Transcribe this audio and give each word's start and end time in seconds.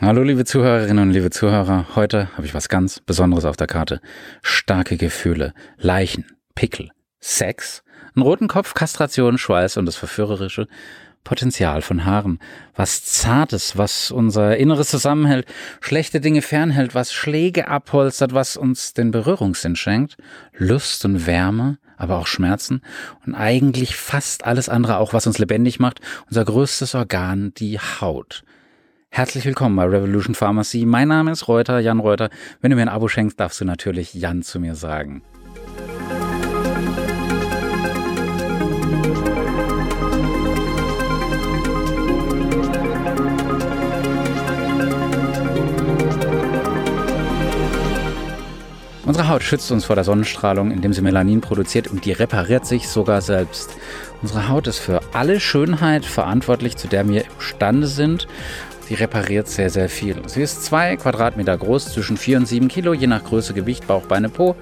Hallo 0.00 0.24
liebe 0.24 0.44
Zuhörerinnen 0.44 1.04
und 1.04 1.12
liebe 1.12 1.30
Zuhörer, 1.30 1.86
heute 1.94 2.28
habe 2.36 2.44
ich 2.44 2.52
was 2.52 2.68
ganz 2.68 2.98
Besonderes 2.98 3.44
auf 3.44 3.56
der 3.56 3.68
Karte. 3.68 4.00
Starke 4.42 4.96
Gefühle, 4.96 5.54
Leichen, 5.78 6.24
Pickel, 6.56 6.90
Sex, 7.20 7.84
einen 8.16 8.24
roten 8.24 8.48
Kopf, 8.48 8.74
Kastration, 8.74 9.38
Schweiß 9.38 9.76
und 9.76 9.86
das 9.86 9.94
verführerische 9.94 10.66
Potenzial 11.22 11.80
von 11.80 12.04
Haaren. 12.04 12.40
Was 12.74 13.04
Zartes, 13.04 13.78
was 13.78 14.10
unser 14.10 14.56
Inneres 14.56 14.88
zusammenhält, 14.88 15.46
schlechte 15.80 16.20
Dinge 16.20 16.42
fernhält, 16.42 16.96
was 16.96 17.12
Schläge 17.12 17.68
abholstert, 17.68 18.34
was 18.34 18.56
uns 18.56 18.94
den 18.94 19.12
Berührungssinn 19.12 19.76
schenkt, 19.76 20.16
Lust 20.56 21.04
und 21.04 21.24
Wärme, 21.28 21.78
aber 21.96 22.18
auch 22.18 22.26
Schmerzen 22.26 22.82
und 23.24 23.36
eigentlich 23.36 23.94
fast 23.94 24.44
alles 24.44 24.68
andere 24.68 24.98
auch, 24.98 25.12
was 25.12 25.28
uns 25.28 25.38
lebendig 25.38 25.78
macht, 25.78 26.00
unser 26.26 26.44
größtes 26.44 26.96
Organ, 26.96 27.54
die 27.54 27.78
Haut. 27.78 28.42
Herzlich 29.16 29.44
willkommen 29.44 29.76
bei 29.76 29.84
Revolution 29.84 30.34
Pharmacy. 30.34 30.86
Mein 30.86 31.06
Name 31.06 31.30
ist 31.30 31.46
Reuter, 31.46 31.78
Jan 31.78 32.00
Reuter. 32.00 32.30
Wenn 32.60 32.70
du 32.70 32.76
mir 32.76 32.82
ein 32.82 32.88
Abo 32.88 33.06
schenkst, 33.06 33.38
darfst 33.38 33.60
du 33.60 33.64
natürlich 33.64 34.12
Jan 34.12 34.42
zu 34.42 34.58
mir 34.58 34.74
sagen. 34.74 35.22
Unsere 49.14 49.28
Haut 49.28 49.44
schützt 49.44 49.70
uns 49.70 49.84
vor 49.84 49.94
der 49.94 50.02
Sonnenstrahlung, 50.04 50.72
indem 50.72 50.92
sie 50.92 51.00
Melanin 51.00 51.40
produziert 51.40 51.86
und 51.86 52.04
die 52.04 52.10
repariert 52.10 52.66
sich 52.66 52.88
sogar 52.88 53.20
selbst. 53.20 53.70
Unsere 54.22 54.48
Haut 54.48 54.66
ist 54.66 54.80
für 54.80 55.02
alle 55.12 55.38
Schönheit 55.38 56.04
verantwortlich, 56.04 56.76
zu 56.76 56.88
der 56.88 57.08
wir 57.08 57.24
imstande 57.24 57.86
sind. 57.86 58.26
Sie 58.88 58.94
repariert 58.94 59.46
sehr, 59.46 59.70
sehr 59.70 59.88
viel. 59.88 60.16
Sie 60.26 60.42
ist 60.42 60.64
zwei 60.64 60.96
Quadratmeter 60.96 61.56
groß, 61.56 61.92
zwischen 61.92 62.16
4 62.16 62.38
und 62.38 62.46
7 62.46 62.66
Kilo, 62.66 62.92
je 62.92 63.06
nach 63.06 63.22
Größe, 63.22 63.54
Gewicht, 63.54 63.86
Bauch, 63.86 64.02
Beine, 64.06 64.30
Po. 64.30 64.56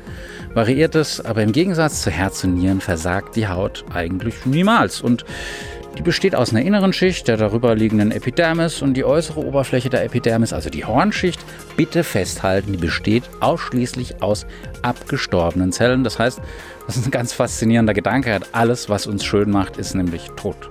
Variiert 0.52 0.96
es, 0.96 1.18
aber 1.22 1.42
im 1.42 1.52
Gegensatz 1.52 2.02
zu 2.02 2.10
Herz 2.10 2.44
und 2.44 2.56
Nieren 2.56 2.82
versagt 2.82 3.36
die 3.36 3.48
Haut 3.48 3.86
eigentlich 3.90 4.44
niemals. 4.44 5.00
Und 5.00 5.24
die 5.98 6.02
besteht 6.02 6.34
aus 6.34 6.50
einer 6.50 6.62
inneren 6.62 6.92
Schicht, 6.92 7.28
der 7.28 7.36
darüber 7.36 7.74
liegenden 7.74 8.10
Epidermis 8.10 8.82
und 8.82 8.94
die 8.94 9.04
äußere 9.04 9.44
Oberfläche 9.44 9.90
der 9.90 10.04
Epidermis, 10.04 10.52
also 10.52 10.70
die 10.70 10.84
Hornschicht, 10.84 11.40
bitte 11.76 12.02
festhalten, 12.04 12.72
die 12.72 12.78
besteht 12.78 13.24
ausschließlich 13.40 14.22
aus 14.22 14.46
abgestorbenen 14.82 15.72
Zellen. 15.72 16.04
Das 16.04 16.18
heißt, 16.18 16.40
das 16.86 16.96
ist 16.96 17.06
ein 17.06 17.10
ganz 17.10 17.32
faszinierender 17.32 17.94
Gedanke. 17.94 18.40
Alles, 18.52 18.88
was 18.88 19.06
uns 19.06 19.24
schön 19.24 19.50
macht, 19.50 19.76
ist 19.76 19.94
nämlich 19.94 20.28
tot. 20.36 20.70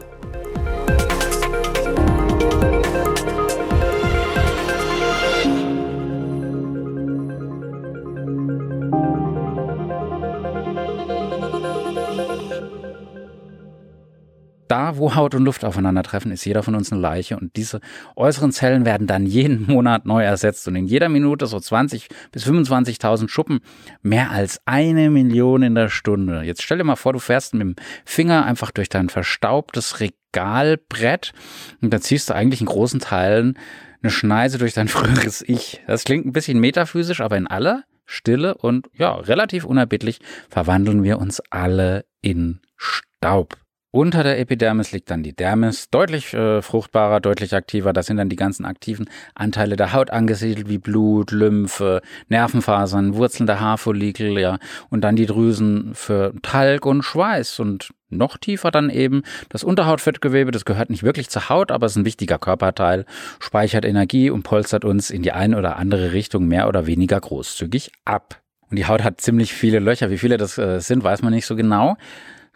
Wo 14.97 15.15
Haut 15.15 15.35
und 15.35 15.43
Luft 15.43 15.65
aufeinandertreffen, 15.65 16.31
ist 16.31 16.45
jeder 16.45 16.63
von 16.63 16.75
uns 16.75 16.91
eine 16.91 17.01
Leiche 17.01 17.37
und 17.37 17.55
diese 17.55 17.81
äußeren 18.15 18.51
Zellen 18.51 18.85
werden 18.85 19.07
dann 19.07 19.25
jeden 19.25 19.65
Monat 19.67 20.05
neu 20.05 20.23
ersetzt 20.23 20.67
und 20.67 20.75
in 20.75 20.85
jeder 20.85 21.09
Minute 21.09 21.45
so 21.45 21.59
20 21.59 22.07
bis 22.31 22.45
25.000 22.45 23.29
Schuppen, 23.29 23.59
mehr 24.01 24.31
als 24.31 24.61
eine 24.65 25.09
Million 25.09 25.63
in 25.63 25.75
der 25.75 25.89
Stunde. 25.89 26.41
Jetzt 26.43 26.63
stell 26.63 26.77
dir 26.77 26.83
mal 26.83 26.95
vor, 26.95 27.13
du 27.13 27.19
fährst 27.19 27.53
mit 27.53 27.61
dem 27.61 27.75
Finger 28.05 28.45
einfach 28.45 28.71
durch 28.71 28.89
dein 28.89 29.09
verstaubtes 29.09 29.99
Regalbrett 29.99 31.33
und 31.81 31.93
da 31.93 32.01
ziehst 32.01 32.29
du 32.29 32.35
eigentlich 32.35 32.61
in 32.61 32.67
großen 32.67 32.99
Teilen 32.99 33.57
eine 34.01 34.11
Schneise 34.11 34.57
durch 34.57 34.73
dein 34.73 34.87
früheres 34.89 35.43
Ich. 35.47 35.81
Das 35.87 36.03
klingt 36.03 36.25
ein 36.25 36.33
bisschen 36.33 36.59
metaphysisch, 36.59 37.21
aber 37.21 37.37
in 37.37 37.47
aller 37.47 37.83
Stille 38.05 38.55
und 38.55 38.89
ja, 38.93 39.13
relativ 39.13 39.63
unerbittlich 39.63 40.19
verwandeln 40.49 41.03
wir 41.03 41.19
uns 41.19 41.41
alle 41.49 42.05
in 42.21 42.59
Staub. 42.75 43.57
Unter 43.93 44.23
der 44.23 44.39
Epidermis 44.39 44.93
liegt 44.93 45.11
dann 45.11 45.21
die 45.21 45.35
Dermis, 45.35 45.89
deutlich 45.89 46.33
äh, 46.33 46.61
fruchtbarer, 46.61 47.19
deutlich 47.19 47.53
aktiver. 47.53 47.91
Da 47.91 48.03
sind 48.03 48.15
dann 48.15 48.29
die 48.29 48.37
ganzen 48.37 48.63
aktiven 48.63 49.09
Anteile 49.35 49.75
der 49.75 49.91
Haut 49.91 50.11
angesiedelt, 50.11 50.69
wie 50.69 50.77
Blut, 50.77 51.31
Lymphe, 51.31 52.01
Nervenfasern, 52.29 53.15
Wurzeln 53.15 53.47
der 53.47 53.59
Haarfollikel, 53.59 54.39
ja, 54.39 54.59
und 54.89 55.01
dann 55.01 55.17
die 55.17 55.25
Drüsen 55.25 55.93
für 55.93 56.33
Talg 56.41 56.85
und 56.85 57.03
Schweiß 57.03 57.59
und 57.59 57.89
noch 58.07 58.37
tiefer 58.37 58.71
dann 58.71 58.89
eben 58.89 59.23
das 59.49 59.65
Unterhautfettgewebe, 59.65 60.51
das 60.51 60.63
gehört 60.63 60.89
nicht 60.89 61.03
wirklich 61.03 61.29
zur 61.29 61.49
Haut, 61.49 61.69
aber 61.69 61.87
ist 61.87 61.97
ein 61.97 62.05
wichtiger 62.05 62.39
Körperteil, 62.39 63.05
speichert 63.39 63.83
Energie 63.83 64.29
und 64.29 64.43
polstert 64.43 64.85
uns 64.85 65.09
in 65.09 65.21
die 65.21 65.33
eine 65.33 65.57
oder 65.57 65.75
andere 65.75 66.13
Richtung 66.13 66.47
mehr 66.47 66.69
oder 66.69 66.87
weniger 66.87 67.19
großzügig 67.19 67.91
ab. 68.05 68.41
Und 68.69 68.77
die 68.77 68.85
Haut 68.85 69.03
hat 69.03 69.19
ziemlich 69.19 69.51
viele 69.51 69.79
Löcher. 69.79 70.09
Wie 70.09 70.17
viele 70.17 70.37
das 70.37 70.57
äh, 70.57 70.79
sind, 70.79 71.03
weiß 71.03 71.23
man 71.23 71.33
nicht 71.33 71.45
so 71.45 71.57
genau. 71.57 71.97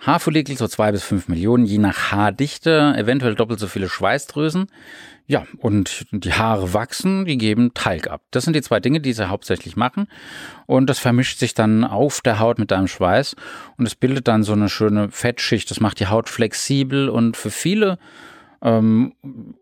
Haarfollikel 0.06 0.56
so 0.56 0.68
zwei 0.68 0.92
bis 0.92 1.04
fünf 1.04 1.28
Millionen, 1.28 1.66
je 1.66 1.80
nach 1.80 2.12
Haardichte, 2.12 2.94
eventuell 2.96 3.34
doppelt 3.34 3.60
so 3.60 3.68
viele 3.68 3.90
Schweißdrüsen. 3.90 4.68
Ja, 5.26 5.48
und 5.58 6.06
die 6.12 6.34
Haare 6.34 6.74
wachsen, 6.74 7.26
die 7.26 7.40
geben 7.40 7.74
Talg 7.74 8.08
ab. 8.08 8.22
Das 8.30 8.44
sind 8.44 8.56
die 8.56 8.62
zwei 8.62 8.80
Dinge, 8.80 9.00
die 9.00 9.14
sie 9.14 9.28
hauptsächlich 9.28 9.76
machen. 9.76 10.08
Und 10.68 10.88
das 10.88 11.00
vermischt 11.00 11.40
sich 11.40 11.56
dann 11.56 11.84
auf 11.84 12.22
der 12.22 12.38
Haut 12.38 12.60
mit 12.60 12.70
deinem 12.70 12.88
Schweiß 12.88 13.36
und 13.78 13.88
es 13.88 13.96
bildet 13.96 14.28
dann 14.28 14.44
so 14.44 14.54
eine 14.54 14.70
schöne 14.70 15.10
Fettschicht. 15.10 15.72
Das 15.72 15.80
macht 15.80 16.00
die 16.00 16.08
Haut 16.08 16.30
flexibel 16.30 17.10
und 17.10 17.36
für 17.36 17.50
viele 17.50 17.98
ähm, 18.62 19.14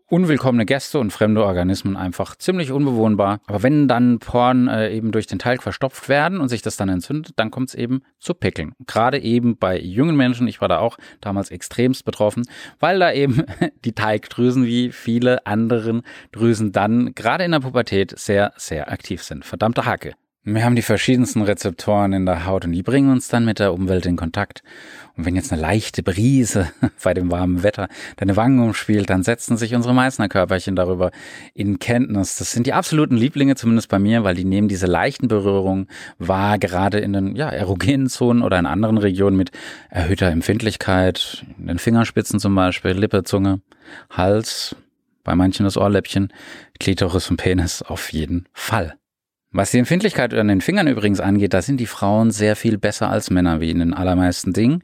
unwillkommene 0.06 0.66
Gäste 0.66 0.98
und 0.98 1.12
fremde 1.12 1.44
Organismen 1.44 1.96
einfach 1.96 2.36
ziemlich 2.36 2.72
unbewohnbar. 2.72 3.40
Aber 3.46 3.62
wenn 3.62 3.88
dann 3.88 4.18
Poren 4.18 4.68
äh, 4.68 4.94
eben 4.94 5.12
durch 5.12 5.26
den 5.26 5.38
Talg 5.38 5.62
verstopft 5.62 6.08
werden 6.08 6.40
und 6.40 6.48
sich 6.48 6.62
das 6.62 6.76
dann 6.76 6.88
entzündet, 6.88 7.34
dann 7.36 7.50
kommt 7.50 7.70
es 7.70 7.74
eben 7.74 8.02
zu 8.18 8.34
Pickeln. 8.34 8.72
Gerade 8.86 9.18
eben 9.18 9.56
bei 9.56 9.78
jungen 9.78 10.16
Menschen, 10.16 10.48
ich 10.48 10.60
war 10.60 10.68
da 10.68 10.78
auch 10.78 10.96
damals 11.20 11.50
extremst 11.50 12.04
betroffen, 12.04 12.44
weil 12.80 12.98
da 12.98 13.12
eben 13.12 13.44
die 13.84 13.92
Talgdrüsen 13.92 14.64
wie 14.64 14.92
viele 14.92 15.46
anderen 15.46 16.02
Drüsen 16.32 16.72
dann 16.72 17.14
gerade 17.14 17.44
in 17.44 17.52
der 17.52 17.60
Pubertät 17.60 18.18
sehr, 18.18 18.52
sehr 18.56 18.90
aktiv 18.90 19.22
sind. 19.22 19.44
Verdammte 19.44 19.84
Hacke. 19.84 20.14
Wir 20.46 20.62
haben 20.62 20.76
die 20.76 20.82
verschiedensten 20.82 21.40
Rezeptoren 21.40 22.12
in 22.12 22.26
der 22.26 22.44
Haut 22.44 22.66
und 22.66 22.72
die 22.72 22.82
bringen 22.82 23.10
uns 23.10 23.28
dann 23.28 23.46
mit 23.46 23.58
der 23.58 23.72
Umwelt 23.72 24.04
in 24.04 24.16
Kontakt. 24.16 24.62
Und 25.16 25.24
wenn 25.24 25.36
jetzt 25.36 25.50
eine 25.50 25.62
leichte 25.62 26.02
Brise 26.02 26.70
bei 27.02 27.14
dem 27.14 27.30
warmen 27.30 27.62
Wetter 27.62 27.88
deine 28.16 28.36
Wangen 28.36 28.58
umspielt, 28.58 29.08
dann 29.08 29.22
setzen 29.22 29.56
sich 29.56 29.74
unsere 29.74 29.94
Meißner-Körperchen 29.94 30.76
darüber 30.76 31.12
in 31.54 31.78
Kenntnis. 31.78 32.36
Das 32.36 32.52
sind 32.52 32.66
die 32.66 32.74
absoluten 32.74 33.16
Lieblinge, 33.16 33.54
zumindest 33.54 33.88
bei 33.88 33.98
mir, 33.98 34.22
weil 34.22 34.34
die 34.34 34.44
nehmen 34.44 34.68
diese 34.68 34.86
leichten 34.86 35.28
Berührungen 35.28 35.88
wahr, 36.18 36.58
gerade 36.58 36.98
in 36.98 37.14
den 37.14 37.36
ja, 37.36 37.48
erogenen 37.48 38.10
Zonen 38.10 38.42
oder 38.42 38.58
in 38.58 38.66
anderen 38.66 38.98
Regionen 38.98 39.38
mit 39.38 39.50
erhöhter 39.88 40.26
Empfindlichkeit, 40.26 41.46
in 41.58 41.68
den 41.68 41.78
Fingerspitzen 41.78 42.38
zum 42.38 42.54
Beispiel, 42.54 42.90
Lippe, 42.90 43.22
Zunge, 43.22 43.62
Hals, 44.10 44.76
bei 45.22 45.34
manchen 45.34 45.64
das 45.64 45.78
Ohrläppchen, 45.78 46.34
Klitoris 46.78 47.30
und 47.30 47.38
Penis 47.38 47.80
auf 47.80 48.12
jeden 48.12 48.46
Fall. 48.52 48.98
Was 49.56 49.70
die 49.70 49.78
Empfindlichkeit 49.78 50.34
an 50.34 50.48
den 50.48 50.60
Fingern 50.60 50.88
übrigens 50.88 51.20
angeht, 51.20 51.54
da 51.54 51.62
sind 51.62 51.78
die 51.78 51.86
Frauen 51.86 52.32
sehr 52.32 52.56
viel 52.56 52.76
besser 52.76 53.08
als 53.08 53.30
Männer, 53.30 53.60
wie 53.60 53.70
in 53.70 53.78
den 53.78 53.94
allermeisten 53.94 54.52
Dingen, 54.52 54.82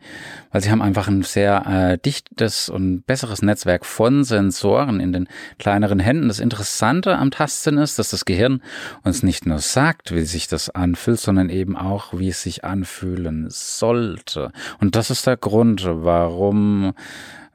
weil 0.53 0.61
sie 0.61 0.71
haben 0.71 0.81
einfach 0.81 1.09
ein 1.09 1.23
sehr 1.23 1.67
äh, 1.67 1.99
dichtes 1.99 2.69
und 2.69 3.05
besseres 3.05 3.43
Netzwerk 3.43 3.85
von 3.85 4.23
Sensoren 4.23 5.01
in 5.01 5.13
den 5.13 5.29
kleineren 5.59 5.99
Händen. 5.99 6.29
Das 6.29 6.39
Interessante 6.39 7.19
am 7.19 7.33
Tasten 7.33 7.79
ist, 7.79 7.99
dass 7.99 8.11
das 8.11 8.25
Gehirn 8.25 8.63
uns 9.03 9.25
nicht 9.25 9.45
nur 9.45 9.59
sagt, 9.59 10.15
wie 10.15 10.23
sich 10.23 10.47
das 10.47 10.71
anfühlt, 10.71 11.19
sondern 11.19 11.49
eben 11.49 11.77
auch, 11.77 12.17
wie 12.17 12.29
es 12.29 12.41
sich 12.41 12.63
anfühlen 12.65 13.47
sollte. 13.49 14.53
Und 14.79 14.95
das 14.95 15.11
ist 15.11 15.27
der 15.27 15.37
Grund, 15.37 15.83
warum 15.85 16.93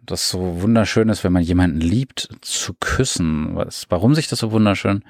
das 0.06 0.30
so 0.30 0.62
wunderschön 0.62 1.10
ist, 1.10 1.24
wenn 1.24 1.34
man 1.34 1.44
jemanden 1.44 1.82
liebt, 1.82 2.30
zu 2.42 2.74
küssen. 2.74 3.56
Was, 3.56 3.86
warum 3.90 4.16
sich 4.16 4.28
das 4.28 4.40
so 4.40 4.52
wunderschön 4.52 5.04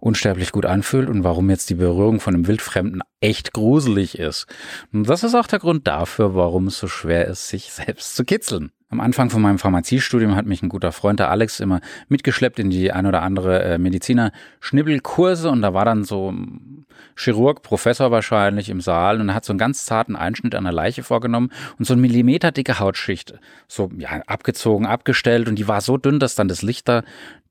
unsterblich 0.00 0.52
gut 0.52 0.66
anfühlt 0.66 1.08
und 1.08 1.24
warum 1.24 1.50
jetzt 1.50 1.70
die 1.70 1.74
Berührung 1.74 2.20
von 2.20 2.34
einem 2.34 2.46
Wildfremden 2.46 3.02
echt 3.20 3.52
gruselig 3.52 4.18
ist. 4.18 4.46
Und 4.92 5.08
das 5.08 5.24
ist 5.24 5.34
auch 5.34 5.46
der 5.46 5.58
Grund 5.58 5.86
dafür, 5.86 6.34
warum 6.34 6.66
es 6.68 6.78
so 6.78 6.88
schwer 6.88 7.26
ist, 7.26 7.48
sich 7.48 7.64
selbst 7.72 8.16
zu 8.16 8.24
kitzeln. 8.24 8.70
Am 8.90 9.00
Anfang 9.00 9.30
von 9.30 9.42
meinem 9.42 9.58
Pharmaziestudium 9.58 10.36
hat 10.36 10.46
mich 10.46 10.62
ein 10.62 10.68
guter 10.68 10.92
Freund, 10.92 11.18
der 11.18 11.30
Alex, 11.30 11.58
immer 11.58 11.80
mitgeschleppt 12.08 12.58
in 12.58 12.70
die 12.70 12.92
ein 12.92 13.06
oder 13.06 13.22
andere 13.22 13.62
äh, 13.62 13.78
Mediziner-Schnibbelkurse 13.78 15.50
und 15.50 15.62
da 15.62 15.74
war 15.74 15.84
dann 15.84 16.04
so 16.04 16.30
ein 16.30 16.86
Chirurg, 17.16 17.62
Professor 17.62 18.10
wahrscheinlich 18.10 18.68
im 18.68 18.80
Saal 18.80 19.20
und 19.20 19.34
hat 19.34 19.44
so 19.44 19.52
einen 19.52 19.58
ganz 19.58 19.84
zarten 19.84 20.16
Einschnitt 20.16 20.54
an 20.54 20.64
der 20.64 20.72
Leiche 20.72 21.02
vorgenommen 21.02 21.50
und 21.78 21.86
so 21.86 21.94
eine 21.94 22.02
Millimeter 22.02 22.52
dicke 22.52 22.78
Hautschicht 22.78 23.34
so 23.68 23.90
ja, 23.96 24.10
abgezogen, 24.26 24.86
abgestellt 24.86 25.48
und 25.48 25.56
die 25.56 25.66
war 25.66 25.80
so 25.80 25.96
dünn, 25.96 26.20
dass 26.20 26.34
dann 26.34 26.48
das 26.48 26.62
Licht 26.62 26.88
da 26.88 27.02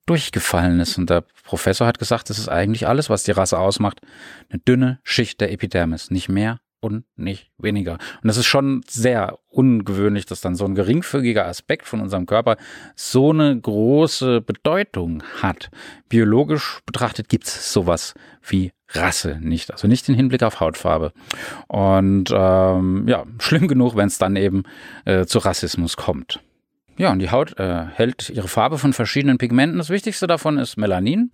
durchgefallen 0.06 0.80
ist. 0.80 0.98
Und 0.98 1.10
der 1.10 1.24
Professor 1.44 1.88
hat 1.88 2.00
gesagt, 2.00 2.30
das 2.30 2.38
ist 2.38 2.50
eigentlich 2.50 2.88
alles, 2.88 3.10
was 3.10 3.24
die 3.24 3.32
Rasse 3.32 3.58
ausmacht. 3.58 4.02
Eine 4.50 4.60
dünne 4.60 5.00
Schicht 5.04 5.42
der 5.42 5.52
Epidermis, 5.52 6.12
nicht 6.12 6.30
mehr 6.30 6.60
und 6.84 7.06
nicht 7.16 7.52
weniger. 7.58 7.94
Und 7.94 8.28
das 8.28 8.38
ist 8.38 8.46
schon 8.46 8.82
sehr 8.88 9.40
ungewöhnlich, 9.50 10.26
dass 10.26 10.42
dann 10.42 10.56
so 10.56 10.66
ein 10.66 10.76
geringfügiger 10.76 11.46
Aspekt 11.46 11.88
von 11.88 12.02
unserem 12.02 12.26
Körper 12.26 12.58
so 12.96 13.32
eine 13.32 13.60
große 13.60 14.42
Bedeutung 14.42 15.24
hat. 15.42 15.70
Biologisch 16.10 16.82
betrachtet 16.86 17.30
gibt 17.30 17.46
es 17.46 17.72
sowas 17.72 18.14
wie 18.42 18.72
Rasse 18.90 19.40
nicht, 19.42 19.72
also 19.72 19.88
nicht 19.88 20.08
den 20.08 20.16
Hinblick 20.16 20.44
auf 20.44 20.60
Hautfarbe. 20.60 21.14
Und 21.68 22.30
ähm, 22.34 23.08
ja, 23.08 23.26
schlimm 23.40 23.68
genug, 23.68 23.96
wenn 23.96 24.08
es 24.08 24.18
dann 24.18 24.36
eben 24.36 24.64
äh, 25.06 25.26
zu 25.26 25.40
Rassismus 25.40 25.98
kommt. 25.98 26.40
Ja, 26.96 27.12
und 27.12 27.20
die 27.20 27.32
Haut 27.32 27.58
äh, 27.58 27.86
hält 27.86 28.30
ihre 28.30 28.48
Farbe 28.48 28.78
von 28.78 28.94
verschiedenen 28.94 29.40
Pigmenten. 29.40 29.80
Das 29.80 29.90
wichtigste 29.90 30.28
davon 30.28 30.60
ist 30.60 30.78
Melanin. 30.78 31.32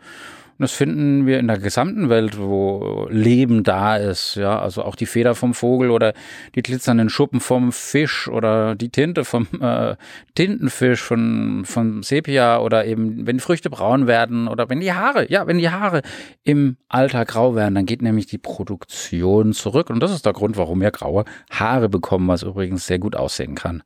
Und 0.59 0.63
das 0.63 0.73
finden 0.73 1.25
wir 1.25 1.39
in 1.39 1.47
der 1.47 1.57
gesamten 1.57 2.09
Welt, 2.09 2.37
wo 2.37 3.07
Leben 3.09 3.63
da 3.63 3.95
ist. 3.95 4.35
Ja, 4.35 4.59
also 4.59 4.83
auch 4.83 4.97
die 4.97 5.05
Feder 5.05 5.33
vom 5.33 5.53
Vogel 5.53 5.89
oder 5.89 6.11
die 6.53 6.61
glitzernden 6.61 7.07
Schuppen 7.07 7.39
vom 7.39 7.71
Fisch 7.71 8.27
oder 8.27 8.75
die 8.75 8.89
Tinte 8.89 9.23
vom 9.23 9.47
äh, 9.61 9.95
Tintenfisch 10.35 11.01
von, 11.01 11.63
vom 11.63 12.03
Sepia 12.03 12.59
oder 12.59 12.83
eben, 12.83 13.25
wenn 13.25 13.39
Früchte 13.39 13.69
braun 13.69 14.05
werden 14.05 14.49
oder 14.49 14.69
wenn 14.69 14.81
die 14.81 14.91
Haare, 14.91 15.31
ja, 15.31 15.47
wenn 15.47 15.59
die 15.59 15.69
Haare 15.69 16.01
im 16.43 16.75
Alter 16.89 17.23
grau 17.23 17.55
werden, 17.55 17.75
dann 17.75 17.85
geht 17.85 18.01
nämlich 18.01 18.25
die 18.25 18.37
Produktion 18.37 19.53
zurück. 19.53 19.89
Und 19.89 20.01
das 20.01 20.11
ist 20.11 20.25
der 20.25 20.33
Grund, 20.33 20.57
warum 20.57 20.81
wir 20.81 20.91
graue 20.91 21.23
Haare 21.51 21.87
bekommen, 21.87 22.27
was 22.27 22.43
übrigens 22.43 22.85
sehr 22.85 22.99
gut 22.99 23.15
aussehen 23.15 23.55
kann. 23.55 23.81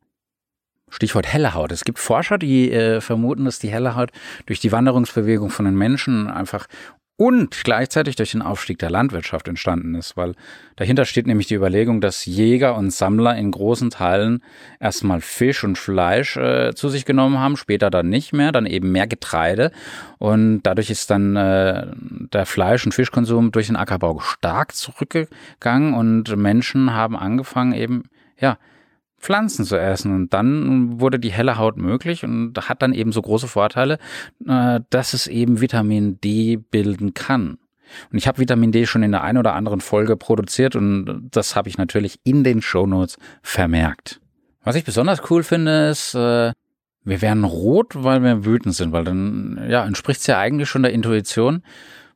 Stichwort 0.93 1.25
helle 1.25 1.53
Haut. 1.53 1.71
Es 1.71 1.83
gibt 1.83 1.99
Forscher, 1.99 2.37
die 2.37 2.71
äh, 2.71 3.01
vermuten, 3.01 3.45
dass 3.45 3.59
die 3.59 3.69
helle 3.69 3.95
Haut 3.95 4.11
durch 4.45 4.59
die 4.59 4.71
Wanderungsbewegung 4.71 5.49
von 5.49 5.65
den 5.65 5.75
Menschen 5.75 6.29
einfach 6.29 6.67
und 7.15 7.63
gleichzeitig 7.63 8.15
durch 8.15 8.31
den 8.31 8.41
Aufstieg 8.41 8.79
der 8.79 8.89
Landwirtschaft 8.89 9.47
entstanden 9.47 9.93
ist, 9.95 10.17
weil 10.17 10.33
dahinter 10.75 11.05
steht 11.05 11.27
nämlich 11.27 11.47
die 11.47 11.55
Überlegung, 11.55 12.01
dass 12.01 12.25
Jäger 12.25 12.75
und 12.75 12.91
Sammler 12.91 13.35
in 13.37 13.51
großen 13.51 13.91
Teilen 13.91 14.43
erstmal 14.79 15.21
Fisch 15.21 15.63
und 15.63 15.77
Fleisch 15.77 16.37
äh, 16.37 16.73
zu 16.73 16.89
sich 16.89 17.05
genommen 17.05 17.39
haben, 17.39 17.55
später 17.55 17.91
dann 17.91 18.09
nicht 18.09 18.33
mehr, 18.33 18.51
dann 18.51 18.65
eben 18.65 18.91
mehr 18.91 19.05
Getreide 19.07 19.71
und 20.17 20.63
dadurch 20.63 20.89
ist 20.89 21.11
dann 21.11 21.35
äh, 21.35 21.87
der 22.33 22.45
Fleisch- 22.47 22.85
und 22.85 22.93
Fischkonsum 22.93 23.51
durch 23.51 23.67
den 23.67 23.75
Ackerbau 23.75 24.19
stark 24.19 24.73
zurückgegangen 24.73 25.93
und 25.93 26.35
Menschen 26.35 26.93
haben 26.93 27.15
angefangen 27.15 27.73
eben, 27.73 28.05
ja, 28.39 28.57
Pflanzen 29.23 29.65
zu 29.65 29.77
essen. 29.79 30.13
Und 30.13 30.33
dann 30.33 30.99
wurde 30.99 31.19
die 31.19 31.31
helle 31.31 31.57
Haut 31.57 31.77
möglich 31.77 32.23
und 32.23 32.53
hat 32.69 32.81
dann 32.81 32.93
eben 32.93 33.11
so 33.11 33.21
große 33.21 33.47
Vorteile, 33.47 33.97
äh, 34.47 34.81
dass 34.89 35.13
es 35.13 35.27
eben 35.27 35.61
Vitamin 35.61 36.19
D 36.21 36.57
bilden 36.57 37.13
kann. 37.13 37.57
Und 38.11 38.17
ich 38.17 38.27
habe 38.27 38.39
Vitamin 38.39 38.71
D 38.71 38.85
schon 38.85 39.03
in 39.03 39.11
der 39.11 39.23
einen 39.23 39.37
oder 39.37 39.53
anderen 39.53 39.81
Folge 39.81 40.17
produziert 40.17 40.75
und 40.75 41.29
das 41.31 41.55
habe 41.55 41.69
ich 41.69 41.77
natürlich 41.77 42.19
in 42.23 42.43
den 42.43 42.61
Shownotes 42.61 43.17
vermerkt. 43.41 44.19
Was 44.63 44.75
ich 44.75 44.83
besonders 44.83 45.29
cool 45.29 45.43
finde, 45.43 45.89
ist, 45.89 46.15
äh, 46.15 46.53
wir 47.05 47.21
werden 47.21 47.43
rot, 47.43 47.91
weil 47.95 48.23
wir 48.23 48.45
wütend 48.45 48.75
sind, 48.75 48.91
weil 48.93 49.03
dann 49.03 49.67
ja 49.69 49.85
entspricht 49.85 50.21
es 50.21 50.27
ja 50.27 50.39
eigentlich 50.39 50.69
schon 50.69 50.83
der 50.83 50.93
Intuition. 50.93 51.63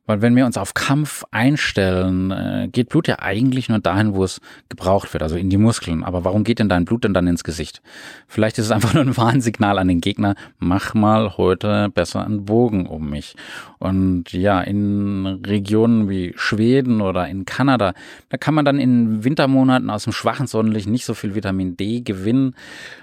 Weil 0.08 0.22
wenn 0.22 0.34
wir 0.34 0.46
uns 0.46 0.56
auf 0.56 0.72
Kampf 0.72 1.24
einstellen, 1.32 2.30
äh, 2.30 2.68
geht 2.72 2.88
Blut 2.88 3.08
ja 3.08 3.18
eigentlich 3.18 3.68
nur 3.68 3.78
dahin, 3.78 4.14
wo 4.14 4.24
es 4.24 4.40
gebraucht 4.70 5.12
wird, 5.12 5.22
also 5.22 5.36
in 5.36 5.50
die 5.50 5.58
Muskeln. 5.58 6.02
Aber 6.02 6.24
warum 6.24 6.44
geht 6.44 6.60
denn 6.60 6.70
dein 6.70 6.86
Blut 6.86 7.04
denn 7.04 7.12
dann 7.12 7.26
ins 7.26 7.44
Gesicht? 7.44 7.82
Vielleicht 8.26 8.56
ist 8.56 8.64
es 8.64 8.70
einfach 8.70 8.94
nur 8.94 9.02
ein 9.02 9.16
Warnsignal 9.18 9.78
an 9.78 9.86
den 9.86 10.00
Gegner, 10.00 10.34
mach 10.58 10.94
mal 10.94 11.36
heute 11.36 11.90
besser 11.90 12.24
einen 12.24 12.46
Bogen 12.46 12.86
um 12.86 13.10
mich. 13.10 13.36
Und 13.78 14.32
ja, 14.32 14.62
in 14.62 15.26
Regionen 15.46 16.08
wie 16.08 16.32
Schweden 16.36 17.02
oder 17.02 17.28
in 17.28 17.44
Kanada, 17.44 17.92
da 18.30 18.38
kann 18.38 18.54
man 18.54 18.64
dann 18.64 18.80
in 18.80 19.24
Wintermonaten 19.24 19.90
aus 19.90 20.04
dem 20.04 20.14
schwachen 20.14 20.46
Sonnenlicht 20.46 20.88
nicht 20.88 21.04
so 21.04 21.12
viel 21.12 21.34
Vitamin 21.34 21.76
D 21.76 22.00
gewinnen, 22.00 22.54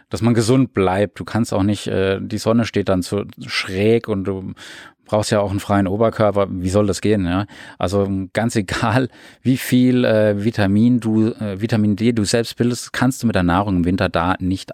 dass 0.09 0.21
man 0.21 0.33
gesund 0.33 0.73
bleibt. 0.73 1.19
Du 1.19 1.23
kannst 1.23 1.53
auch 1.53 1.63
nicht, 1.63 1.87
äh, 1.87 2.19
die 2.19 2.37
Sonne 2.39 2.65
steht 2.65 2.89
dann 2.89 3.03
zu 3.03 3.25
schräg 3.45 4.07
und 4.07 4.23
du 4.23 4.53
brauchst 5.05 5.31
ja 5.31 5.39
auch 5.39 5.51
einen 5.51 5.59
freien 5.59 5.87
Oberkörper. 5.87 6.47
Wie 6.49 6.69
soll 6.69 6.87
das 6.87 7.01
gehen? 7.01 7.25
Ja? 7.25 7.45
Also 7.77 8.07
ganz 8.33 8.55
egal, 8.55 9.09
wie 9.41 9.57
viel 9.57 10.05
äh, 10.05 10.43
Vitamin 10.43 10.99
du, 10.99 11.31
äh, 11.31 11.61
Vitamin 11.61 11.95
D 11.95 12.11
du 12.11 12.23
selbst 12.23 12.57
bildest, 12.57 12.93
kannst 12.93 13.23
du 13.23 13.27
mit 13.27 13.35
der 13.35 13.43
Nahrung 13.43 13.77
im 13.77 13.85
Winter 13.85 14.09
da 14.09 14.35
nicht 14.39 14.71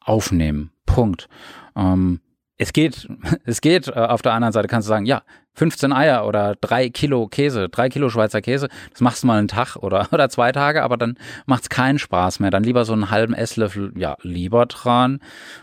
aufnehmen. 0.00 0.70
Punkt. 0.86 1.28
Ähm, 1.76 2.20
es 2.56 2.72
geht, 2.72 3.08
es 3.44 3.60
geht. 3.60 3.88
Äh, 3.88 3.92
auf 3.92 4.22
der 4.22 4.32
anderen 4.32 4.52
Seite 4.52 4.68
kannst 4.68 4.86
du 4.86 4.90
sagen, 4.90 5.06
ja, 5.06 5.22
15 5.54 5.92
Eier 5.92 6.26
oder 6.26 6.56
drei 6.60 6.88
Kilo 6.88 7.26
Käse, 7.28 7.68
drei 7.68 7.88
Kilo 7.88 8.10
Schweizer 8.10 8.40
Käse, 8.40 8.68
das 8.90 9.00
machst 9.00 9.22
du 9.22 9.26
mal 9.26 9.38
einen 9.38 9.48
Tag 9.48 9.76
oder, 9.76 10.08
oder 10.12 10.28
zwei 10.28 10.52
Tage, 10.52 10.82
aber 10.82 10.96
dann 10.96 11.16
macht's 11.46 11.68
keinen 11.68 11.98
Spaß 11.98 12.40
mehr. 12.40 12.50
Dann 12.50 12.64
lieber 12.64 12.84
so 12.84 12.92
einen 12.92 13.10
halben 13.10 13.34
Esslöffel, 13.34 13.92
ja, 13.96 14.16
lieber 14.22 14.66
dran 14.66 15.20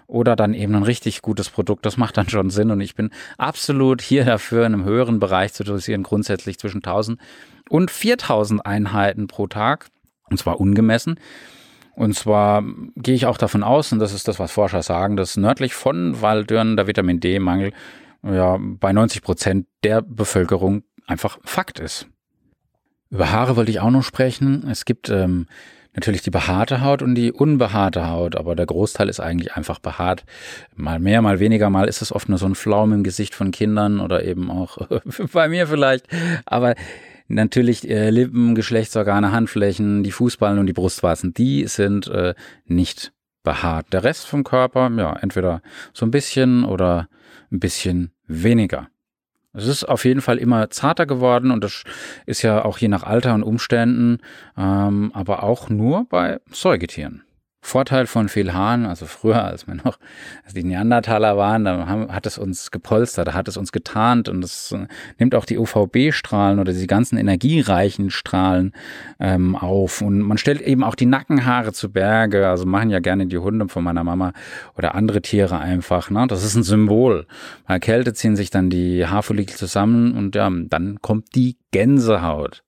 oder 0.07 0.35
dann 0.35 0.53
eben 0.53 0.75
ein 0.75 0.83
richtig 0.83 1.21
gutes 1.21 1.49
Produkt. 1.49 1.85
Das 1.85 1.97
macht 1.97 2.17
dann 2.17 2.29
schon 2.29 2.49
Sinn 2.49 2.71
und 2.71 2.81
ich 2.81 2.95
bin 2.95 3.11
absolut 3.37 4.01
hier 4.01 4.25
dafür, 4.25 4.65
in 4.65 4.73
einem 4.73 4.85
höheren 4.85 5.19
Bereich 5.19 5.53
zu 5.53 5.63
dosieren, 5.63 6.03
grundsätzlich 6.03 6.57
zwischen 6.57 6.77
1000 6.77 7.19
und 7.69 7.91
4000 7.91 8.65
Einheiten 8.65 9.27
pro 9.27 9.47
Tag 9.47 9.87
und 10.29 10.37
zwar 10.37 10.59
ungemessen. 10.59 11.19
Und 11.93 12.15
zwar 12.15 12.63
gehe 12.95 13.15
ich 13.15 13.25
auch 13.25 13.37
davon 13.37 13.63
aus, 13.63 13.91
und 13.91 13.99
das 13.99 14.13
ist 14.13 14.27
das, 14.27 14.39
was 14.39 14.51
Forscher 14.51 14.81
sagen, 14.81 15.17
dass 15.17 15.37
nördlich 15.37 15.73
von 15.73 16.21
Waldürn 16.21 16.77
der 16.77 16.87
Vitamin 16.87 17.19
D-Mangel 17.19 17.73
ja, 18.23 18.57
bei 18.59 18.93
90 18.93 19.21
Prozent 19.21 19.67
der 19.83 20.01
Bevölkerung 20.01 20.83
einfach 21.07 21.39
Fakt 21.43 21.79
ist. 21.79 22.07
Über 23.09 23.31
Haare 23.31 23.55
wollte 23.55 23.71
ich 23.71 23.79
auch 23.79 23.89
noch 23.89 24.03
sprechen. 24.03 24.65
Es 24.69 24.85
gibt 24.85 25.09
ähm, 25.09 25.47
natürlich 25.93 26.21
die 26.21 26.29
behaarte 26.29 26.81
Haut 26.81 27.01
und 27.01 27.15
die 27.15 27.31
unbehaarte 27.31 28.07
Haut, 28.07 28.35
aber 28.35 28.55
der 28.55 28.65
Großteil 28.65 29.09
ist 29.09 29.19
eigentlich 29.19 29.53
einfach 29.53 29.79
behaart. 29.79 30.23
Mal 30.75 30.99
mehr, 30.99 31.21
mal 31.21 31.39
weniger, 31.39 31.69
mal 31.69 31.87
ist 31.87 32.01
es 32.01 32.13
oft 32.13 32.29
nur 32.29 32.37
so 32.37 32.45
ein 32.45 32.55
Flaum 32.55 32.93
im 32.93 33.03
Gesicht 33.03 33.35
von 33.35 33.51
Kindern 33.51 33.99
oder 33.99 34.23
eben 34.23 34.49
auch 34.49 34.77
bei 35.33 35.49
mir 35.49 35.67
vielleicht. 35.67 36.07
Aber 36.45 36.75
natürlich 37.27 37.89
äh, 37.89 38.09
Lippen, 38.09 38.55
Geschlechtsorgane, 38.55 39.31
Handflächen, 39.31 40.03
die 40.03 40.11
Fußballen 40.11 40.59
und 40.59 40.67
die 40.67 40.73
Brustwarzen, 40.73 41.33
die 41.33 41.67
sind 41.67 42.07
äh, 42.07 42.33
nicht 42.65 43.11
behaart. 43.43 43.91
Der 43.91 44.03
Rest 44.03 44.27
vom 44.27 44.43
Körper, 44.43 44.89
ja, 44.97 45.13
entweder 45.21 45.61
so 45.93 46.05
ein 46.05 46.11
bisschen 46.11 46.63
oder 46.63 47.09
ein 47.51 47.59
bisschen 47.59 48.11
weniger. 48.27 48.87
Es 49.53 49.67
ist 49.67 49.83
auf 49.83 50.05
jeden 50.05 50.21
Fall 50.21 50.37
immer 50.37 50.69
zarter 50.69 51.05
geworden 51.05 51.51
und 51.51 51.63
das 51.63 51.83
ist 52.25 52.41
ja 52.41 52.63
auch 52.63 52.77
je 52.77 52.87
nach 52.87 53.03
Alter 53.03 53.33
und 53.33 53.43
Umständen, 53.43 54.19
ähm, 54.57 55.11
aber 55.13 55.43
auch 55.43 55.69
nur 55.69 56.05
bei 56.07 56.39
Säugetieren. 56.51 57.23
Vorteil 57.63 58.07
von 58.07 58.27
viel 58.27 58.53
Haaren, 58.53 58.87
also 58.87 59.05
früher, 59.05 59.43
als 59.43 59.67
wir 59.67 59.75
noch 59.75 59.99
als 60.43 60.55
die 60.55 60.63
Neandertaler 60.63 61.37
waren, 61.37 61.63
da 61.63 61.87
hat 62.09 62.25
es 62.25 62.39
uns 62.39 62.71
gepolstert, 62.71 63.27
da 63.27 63.33
hat 63.33 63.47
es 63.47 63.55
uns 63.55 63.71
getarnt 63.71 64.29
und 64.29 64.43
es 64.43 64.71
äh, 64.71 64.87
nimmt 65.19 65.35
auch 65.35 65.45
die 65.45 65.59
UVB-Strahlen 65.59 66.59
oder 66.59 66.73
die 66.73 66.87
ganzen 66.87 67.17
energiereichen 67.17 68.09
Strahlen 68.09 68.73
ähm, 69.19 69.55
auf. 69.55 70.01
Und 70.01 70.21
man 70.21 70.39
stellt 70.39 70.61
eben 70.61 70.83
auch 70.83 70.95
die 70.95 71.05
Nackenhaare 71.05 71.71
zu 71.71 71.91
Berge, 71.91 72.49
also 72.49 72.65
machen 72.65 72.89
ja 72.89 72.99
gerne 72.99 73.27
die 73.27 73.37
Hunde 73.37 73.67
von 73.69 73.83
meiner 73.83 74.03
Mama 74.03 74.33
oder 74.75 74.95
andere 74.95 75.21
Tiere 75.21 75.59
einfach. 75.59 76.09
Ne? 76.09 76.25
Das 76.27 76.43
ist 76.43 76.55
ein 76.55 76.63
Symbol. 76.63 77.27
Bei 77.67 77.79
Kälte 77.79 78.13
ziehen 78.13 78.35
sich 78.35 78.49
dann 78.49 78.71
die 78.71 79.05
Haarfollikel 79.05 79.55
zusammen 79.55 80.17
und 80.17 80.33
ja, 80.33 80.49
dann 80.49 80.99
kommt 81.01 81.35
die 81.35 81.57
Gänsehaut. 81.71 82.63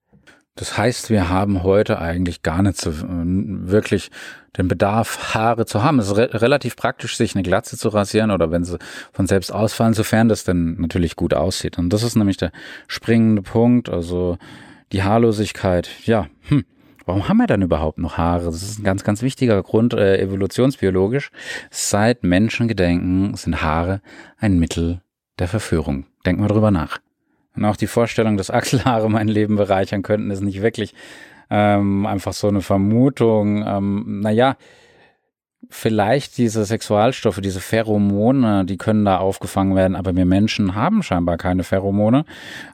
Das 0.56 0.78
heißt, 0.78 1.10
wir 1.10 1.30
haben 1.30 1.64
heute 1.64 2.00
eigentlich 2.00 2.44
gar 2.44 2.62
nicht 2.62 2.80
so 2.80 2.92
äh, 2.92 2.94
wirklich 3.04 4.12
den 4.56 4.68
Bedarf, 4.68 5.34
Haare 5.34 5.66
zu 5.66 5.84
haben. 5.84 5.98
Es 5.98 6.08
ist 6.08 6.18
re 6.18 6.30
relativ 6.42 6.76
praktisch, 6.76 7.18
sich 7.18 7.36
eine 7.36 7.42
Glatze 7.42 7.76
zu 7.76 7.90
rasieren 7.90 8.30
oder 8.30 8.52
wenn 8.52 8.64
sie 8.64 8.78
von 9.12 9.26
selbst 9.26 9.52
ausfallen, 9.52 9.96
sofern 9.96 10.30
das 10.30 10.44
dann 10.44 10.80
natürlich 10.80 11.16
gut 11.16 11.34
aussieht. 11.34 11.80
Und 11.80 11.92
das 11.92 12.04
ist 12.04 12.16
nämlich 12.16 12.38
der 12.38 12.52
springende 12.88 13.42
Punkt. 13.42 13.90
Also 13.90 14.38
die 14.92 15.04
Haarlosigkeit. 15.04 15.90
Ja, 16.06 16.28
hm. 16.42 16.66
Warum 17.06 17.28
haben 17.28 17.38
wir 17.38 17.48
dann 17.48 17.62
überhaupt 17.62 17.98
noch 17.98 18.18
Haare? 18.18 18.46
Das 18.46 18.64
ist 18.64 18.80
ein 18.80 18.84
ganz, 18.84 19.04
ganz 19.04 19.22
wichtiger 19.22 19.62
Grund, 19.62 19.94
äh, 19.94 20.20
evolutionsbiologisch. 20.20 21.32
Seit 21.70 22.24
Menschengedenken 22.24 23.36
sind 23.36 23.62
Haare 23.62 24.02
ein 24.38 24.58
Mittel 24.58 25.02
der 25.40 25.50
Verführung. 25.50 26.06
Denken 26.26 26.44
wir 26.44 26.48
drüber 26.48 26.72
nach. 26.72 27.00
Und 27.56 27.66
auch 27.66 27.76
die 27.76 27.88
Vorstellung, 27.88 28.38
dass 28.38 28.52
Achselhaare 28.52 29.10
mein 29.10 29.28
Leben 29.28 29.56
bereichern 29.56 30.02
könnten, 30.02 30.32
ist 30.32 30.42
nicht 30.42 30.62
wirklich 30.62 30.94
ähm, 31.50 32.06
einfach 32.06 32.34
so 32.34 32.48
eine 32.48 32.62
Vermutung. 32.62 33.64
Ähm, 33.66 34.22
naja, 34.22 34.58
vielleicht 35.70 36.38
diese 36.38 36.66
Sexualstoffe, 36.66 37.40
diese 37.42 37.60
Pheromone, 37.60 38.66
die 38.66 38.78
können 38.78 39.06
da 39.06 39.18
aufgefangen 39.18 39.76
werden, 39.76 39.96
aber 39.96 40.16
wir 40.16 40.26
Menschen 40.26 40.76
haben 40.76 41.04
scheinbar 41.04 41.38
keine 41.38 41.64
Pheromone. 41.64 42.26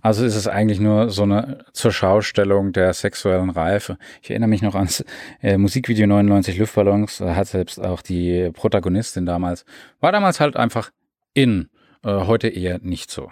Also 0.01 0.25
ist 0.25 0.35
es 0.35 0.47
eigentlich 0.47 0.79
nur 0.79 1.09
so 1.09 1.23
eine 1.23 1.65
zur 1.71 1.91
Schaustellung 1.91 2.73
der 2.73 2.93
sexuellen 2.93 3.49
Reife. 3.49 3.97
Ich 4.21 4.29
erinnere 4.29 4.49
mich 4.49 4.61
noch 4.61 4.75
ans 4.75 5.03
äh, 5.41 5.57
Musikvideo 5.57 6.07
99 6.07 6.57
Luftballons, 6.57 7.19
da 7.19 7.35
hat 7.35 7.47
selbst 7.47 7.79
auch 7.79 8.01
die 8.01 8.49
Protagonistin 8.53 9.25
damals, 9.25 9.65
war 9.99 10.11
damals 10.11 10.39
halt 10.39 10.55
einfach 10.55 10.91
in, 11.33 11.69
äh, 12.03 12.09
heute 12.09 12.47
eher 12.47 12.79
nicht 12.79 13.11
so. 13.11 13.31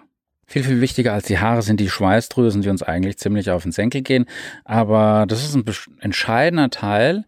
Viel, 0.49 0.63
viel 0.63 0.79
wichtiger 0.79 1.11
als 1.13 1.25
die 1.25 1.39
Haare 1.39 1.61
sind 1.61 1.81
die 1.81 1.89
Schweißdrüsen, 1.89 2.61
die 2.61 2.69
uns 2.69 2.81
eigentlich 2.81 3.17
ziemlich 3.17 3.51
auf 3.51 3.63
den 3.63 3.73
Senkel 3.73 4.01
gehen. 4.01 4.25
Aber 4.63 5.25
das 5.27 5.43
ist 5.43 5.55
ein 5.55 5.65
entscheidender 5.99 6.69
Teil 6.69 7.25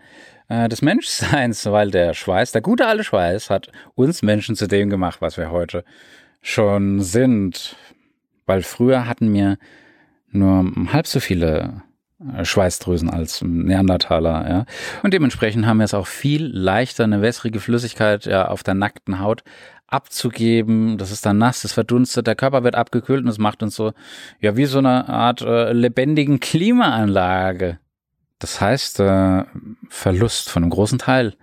äh, 0.48 0.70
des 0.70 0.82
Menschseins, 0.82 1.66
weil 1.66 1.92
der 1.92 2.14
Schweiß, 2.14 2.54
der 2.54 2.62
gute 2.62 2.88
alte 2.88 3.04
Schweiß, 3.04 3.50
hat 3.50 3.74
uns 3.96 4.22
Menschen 4.22 4.56
zu 4.56 4.68
dem 4.68 4.90
gemacht, 4.90 5.22
was 5.22 5.36
wir 5.36 5.52
heute 5.52 5.84
schon 6.42 7.02
sind. 7.02 7.76
Weil 8.46 8.62
früher 8.64 9.06
hatten 9.06 9.34
wir 9.34 9.58
nur 10.32 10.72
halb 10.94 11.06
so 11.06 11.20
viele 11.20 11.84
äh, 12.36 12.46
Schweißdrüsen 12.46 13.10
als 13.10 13.42
Neandertaler, 13.42 14.50
ja. 14.50 14.66
Und 15.04 15.14
dementsprechend 15.14 15.66
haben 15.66 15.80
wir 15.80 15.86
es 15.86 15.94
auch 15.94 16.08
viel 16.08 16.46
leichter, 16.46 17.04
eine 17.04 17.22
wässrige 17.22 17.60
Flüssigkeit 17.60 18.26
ja, 18.26 18.48
auf 18.48 18.64
der 18.64 18.76
nackten 18.76 19.20
Haut 19.20 19.44
abzugeben. 19.90 20.98
Das 20.98 21.12
ist 21.12 21.26
dann 21.26 21.38
nass, 21.38 21.62
das 21.62 21.74
verdunstet, 21.74 22.28
der 22.28 22.36
Körper 22.36 22.64
wird 22.64 22.76
abgekühlt 22.76 23.24
und 23.24 23.30
es 23.30 23.38
macht 23.38 23.64
uns 23.64 23.76
so, 23.76 23.94
ja, 24.40 24.56
wie 24.56 24.66
so 24.66 24.80
eine 24.80 25.10
Art 25.10 25.42
äh, 25.42 25.74
lebendigen 25.74 26.40
Klimaanlage. 26.40 27.80
Das 28.40 28.62
heißt, 28.62 29.00
äh, 29.02 29.44
Verlust 29.90 30.50
von 30.50 30.64
einem 30.64 30.70
großen 30.70 31.00
Teil 31.00 31.36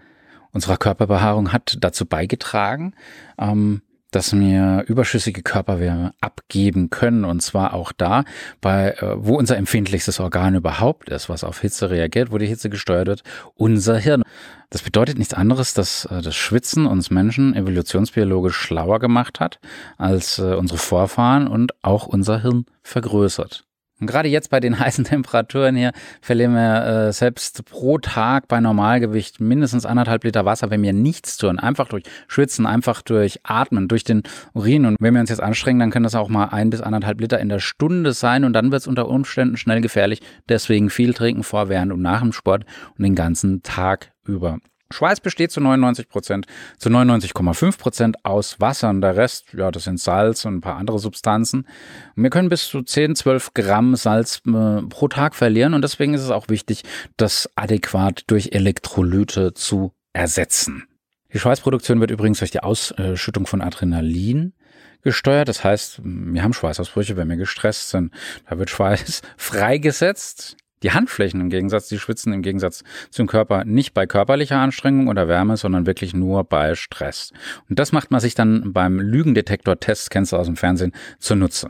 unserer 0.52 0.78
Körperbehaarung 0.78 1.52
hat 1.52 1.76
dazu 1.80 2.06
beigetragen, 2.06 2.94
ähm, 3.38 3.82
dass 4.16 4.32
wir 4.32 4.84
überschüssige 4.86 5.42
Körperwärme 5.42 6.14
abgeben 6.22 6.88
können 6.88 7.26
und 7.26 7.42
zwar 7.42 7.74
auch 7.74 7.92
da, 7.92 8.24
bei, 8.62 8.92
äh, 8.92 9.14
wo 9.18 9.36
unser 9.36 9.58
empfindlichstes 9.58 10.20
Organ 10.20 10.54
überhaupt 10.54 11.10
ist, 11.10 11.28
was 11.28 11.44
auf 11.44 11.60
Hitze 11.60 11.90
reagiert, 11.90 12.32
wo 12.32 12.38
die 12.38 12.46
Hitze 12.46 12.70
gesteuert 12.70 13.08
wird, 13.08 13.22
unser 13.56 13.98
Hirn. 13.98 14.22
Das 14.70 14.80
bedeutet 14.80 15.18
nichts 15.18 15.34
anderes, 15.34 15.74
dass 15.74 16.06
äh, 16.06 16.22
das 16.22 16.34
Schwitzen 16.34 16.86
uns 16.86 17.10
Menschen 17.10 17.54
evolutionsbiologisch 17.54 18.56
schlauer 18.56 19.00
gemacht 19.00 19.38
hat 19.38 19.60
als 19.98 20.38
äh, 20.38 20.54
unsere 20.54 20.78
Vorfahren 20.78 21.46
und 21.46 21.72
auch 21.84 22.06
unser 22.06 22.40
Hirn 22.40 22.64
vergrößert. 22.82 23.65
Und 24.00 24.06
gerade 24.06 24.28
jetzt 24.28 24.50
bei 24.50 24.60
den 24.60 24.78
heißen 24.80 25.04
Temperaturen 25.04 25.76
hier 25.76 25.92
verlieren 26.20 26.54
wir 26.54 26.84
äh, 26.86 27.12
selbst 27.12 27.64
pro 27.64 27.98
Tag 27.98 28.48
bei 28.48 28.60
Normalgewicht 28.60 29.40
mindestens 29.40 29.86
anderthalb 29.86 30.24
Liter 30.24 30.44
Wasser, 30.44 30.70
wenn 30.70 30.82
wir 30.82 30.92
nichts 30.92 31.36
tun. 31.36 31.58
Einfach 31.58 31.88
durch 31.88 32.04
Schwitzen, 32.28 32.66
einfach 32.66 33.02
durch 33.02 33.40
Atmen, 33.42 33.88
durch 33.88 34.04
den 34.04 34.22
Urin. 34.52 34.84
Und 34.86 34.96
wenn 35.00 35.14
wir 35.14 35.20
uns 35.20 35.30
jetzt 35.30 35.42
anstrengen, 35.42 35.80
dann 35.80 35.90
können 35.90 36.04
das 36.04 36.14
auch 36.14 36.28
mal 36.28 36.46
ein 36.46 36.70
bis 36.70 36.80
anderthalb 36.80 37.20
Liter 37.20 37.40
in 37.40 37.48
der 37.48 37.60
Stunde 37.60 38.12
sein. 38.12 38.44
Und 38.44 38.52
dann 38.52 38.70
wird 38.70 38.82
es 38.82 38.86
unter 38.86 39.08
Umständen 39.08 39.56
schnell 39.56 39.80
gefährlich. 39.80 40.20
Deswegen 40.48 40.90
viel 40.90 41.14
trinken 41.14 41.42
vor, 41.42 41.68
während 41.68 41.92
und 41.92 42.02
nach 42.02 42.20
dem 42.20 42.32
Sport 42.32 42.64
und 42.96 43.02
den 43.02 43.14
ganzen 43.14 43.62
Tag 43.62 44.12
über. 44.26 44.58
Schweiß 44.92 45.20
besteht 45.20 45.50
zu 45.50 45.60
99 45.60 46.08
Prozent, 46.08 46.46
zu 46.78 46.88
99,5 46.88 47.78
Prozent 47.78 48.24
aus 48.24 48.60
Wasser 48.60 48.90
und 48.90 49.00
der 49.00 49.16
Rest, 49.16 49.52
ja, 49.52 49.70
das 49.70 49.84
sind 49.84 49.98
Salz 49.98 50.44
und 50.44 50.56
ein 50.56 50.60
paar 50.60 50.76
andere 50.76 50.98
Substanzen. 50.98 51.66
Und 52.14 52.22
wir 52.22 52.30
können 52.30 52.48
bis 52.48 52.68
zu 52.68 52.82
10, 52.82 53.16
12 53.16 53.54
Gramm 53.54 53.96
Salz 53.96 54.42
äh, 54.46 54.82
pro 54.82 55.08
Tag 55.08 55.34
verlieren 55.34 55.74
und 55.74 55.82
deswegen 55.82 56.14
ist 56.14 56.22
es 56.22 56.30
auch 56.30 56.48
wichtig, 56.48 56.84
das 57.16 57.50
adäquat 57.56 58.24
durch 58.28 58.50
Elektrolyte 58.52 59.54
zu 59.54 59.92
ersetzen. 60.12 60.84
Die 61.32 61.38
Schweißproduktion 61.38 62.00
wird 62.00 62.10
übrigens 62.10 62.38
durch 62.38 62.52
die 62.52 62.60
Ausschüttung 62.60 63.46
von 63.46 63.60
Adrenalin 63.60 64.54
gesteuert. 65.02 65.48
Das 65.48 65.64
heißt, 65.64 66.00
wir 66.02 66.42
haben 66.42 66.52
Schweißausbrüche, 66.52 67.16
wenn 67.16 67.28
wir 67.28 67.36
gestresst 67.36 67.90
sind. 67.90 68.12
Da 68.48 68.58
wird 68.58 68.70
Schweiß 68.70 69.22
freigesetzt. 69.36 70.56
Die 70.82 70.90
Handflächen 70.92 71.40
im 71.40 71.50
Gegensatz, 71.50 71.88
die 71.88 71.98
schwitzen 71.98 72.32
im 72.32 72.42
Gegensatz 72.42 72.84
zum 73.10 73.26
Körper 73.26 73.64
nicht 73.64 73.94
bei 73.94 74.06
körperlicher 74.06 74.58
Anstrengung 74.58 75.08
oder 75.08 75.26
Wärme, 75.26 75.56
sondern 75.56 75.86
wirklich 75.86 76.14
nur 76.14 76.44
bei 76.44 76.74
Stress. 76.74 77.32
Und 77.68 77.78
das 77.78 77.92
macht 77.92 78.10
man 78.10 78.20
sich 78.20 78.34
dann 78.34 78.72
beim 78.72 79.00
Lügendetektor-Test, 79.00 80.10
kennst 80.10 80.32
du 80.32 80.36
aus 80.36 80.46
dem 80.46 80.56
Fernsehen, 80.56 80.92
zunutze. 81.18 81.68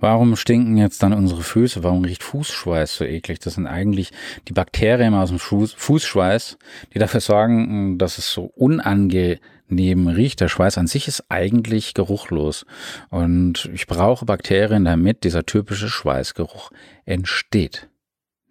Warum 0.00 0.36
stinken 0.36 0.76
jetzt 0.76 1.02
dann 1.02 1.12
unsere 1.12 1.42
Füße? 1.42 1.82
Warum 1.82 2.04
riecht 2.04 2.22
Fußschweiß 2.22 2.96
so 2.96 3.04
eklig? 3.04 3.40
Das 3.40 3.54
sind 3.54 3.66
eigentlich 3.66 4.12
die 4.46 4.52
Bakterien 4.52 5.14
aus 5.14 5.30
dem 5.30 5.40
Fußschweiß, 5.40 6.56
die 6.94 6.98
dafür 7.00 7.20
sorgen, 7.20 7.98
dass 7.98 8.18
es 8.18 8.30
so 8.30 8.44
unangenehm 8.54 9.38
riecht. 9.70 10.40
Der 10.40 10.48
Schweiß 10.48 10.78
an 10.78 10.86
sich 10.86 11.08
ist 11.08 11.24
eigentlich 11.28 11.94
geruchlos. 11.94 12.66
Und 13.10 13.70
ich 13.72 13.86
brauche 13.86 14.24
Bakterien, 14.24 14.84
damit 14.84 15.24
dieser 15.24 15.44
typische 15.44 15.88
Schweißgeruch 15.88 16.70
entsteht. 17.04 17.88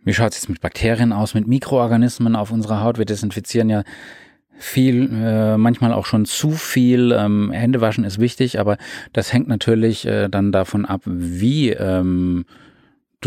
Wie 0.03 0.13
schaut 0.13 0.31
es 0.31 0.37
jetzt 0.37 0.49
mit 0.49 0.61
Bakterien 0.61 1.11
aus, 1.11 1.33
mit 1.33 1.47
Mikroorganismen 1.47 2.35
auf 2.35 2.51
unserer 2.51 2.81
Haut? 2.81 2.97
Wir 2.97 3.05
desinfizieren 3.05 3.69
ja 3.69 3.83
viel, 4.57 5.09
äh, 5.13 5.57
manchmal 5.57 5.93
auch 5.93 6.05
schon 6.05 6.25
zu 6.25 6.51
viel. 6.51 7.11
Ähm, 7.11 7.51
Händewaschen 7.51 8.03
ist 8.03 8.19
wichtig, 8.19 8.59
aber 8.59 8.77
das 9.13 9.33
hängt 9.33 9.47
natürlich 9.47 10.05
äh, 10.05 10.29
dann 10.29 10.51
davon 10.51 10.85
ab, 10.85 11.01
wie 11.05 11.71
ähm, 11.71 12.45